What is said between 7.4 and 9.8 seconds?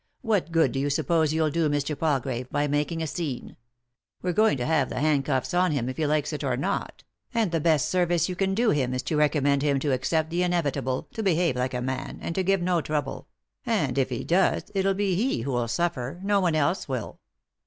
the best service you can do him is to recommend him